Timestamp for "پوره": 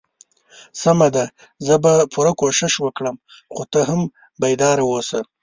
2.13-2.31